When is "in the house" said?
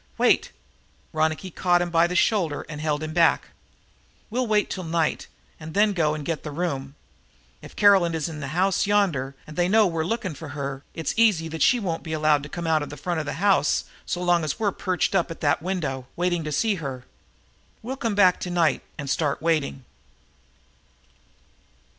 8.27-8.87